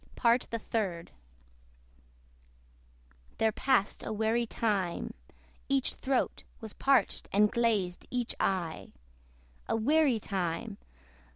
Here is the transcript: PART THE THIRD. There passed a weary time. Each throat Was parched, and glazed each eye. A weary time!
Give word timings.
PART 0.15 0.47
THE 0.49 0.57
THIRD. 0.57 1.11
There 3.37 3.51
passed 3.51 4.03
a 4.03 4.11
weary 4.11 4.47
time. 4.47 5.13
Each 5.69 5.93
throat 5.93 6.43
Was 6.59 6.73
parched, 6.73 7.29
and 7.31 7.51
glazed 7.51 8.07
each 8.09 8.33
eye. 8.39 8.93
A 9.69 9.75
weary 9.75 10.19
time! 10.19 10.79